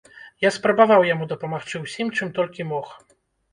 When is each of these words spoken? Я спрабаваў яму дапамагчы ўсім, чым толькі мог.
Я 0.45 0.49
спрабаваў 0.55 1.05
яму 1.09 1.27
дапамагчы 1.35 1.83
ўсім, 1.85 2.07
чым 2.19 2.35
толькі 2.41 2.69
мог. 2.75 2.93